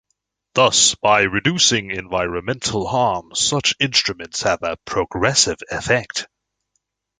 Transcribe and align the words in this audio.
Thus 0.55 0.95
by 0.95 1.21
reducing 1.25 1.91
environmental 1.91 2.87
harm, 2.87 3.35
such 3.35 3.75
instruments 3.79 4.41
have 4.41 4.63
a 4.63 4.77
progressive 4.77 5.59
effect. 5.69 6.27